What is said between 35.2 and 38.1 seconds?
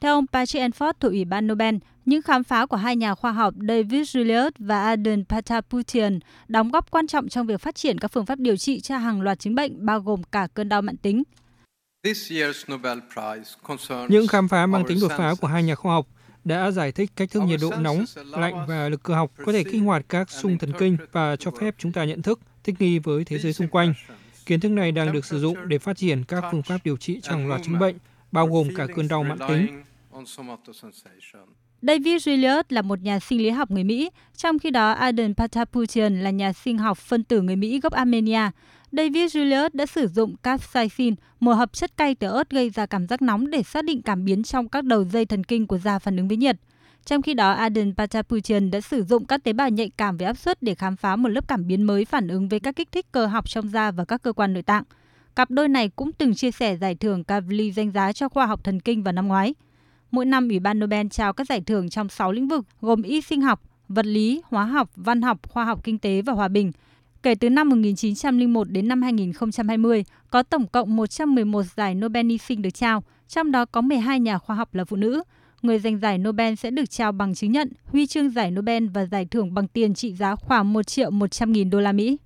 Pataputian là nhà sinh học phân tử người Mỹ gốc